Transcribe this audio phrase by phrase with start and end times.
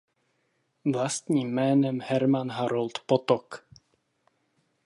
[0.93, 3.67] Vlastním jménem "Herman Harold Potok".